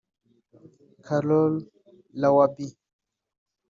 Carol 1.05 1.53
Lwabi 2.19 2.67